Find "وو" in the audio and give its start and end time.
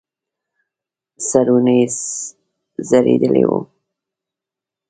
3.49-3.59